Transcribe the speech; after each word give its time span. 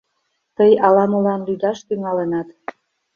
-Тый 0.57 0.71
ала-молан 0.85 1.41
лӱдаш 1.47 1.79
тӱҥалынат. 1.87 2.47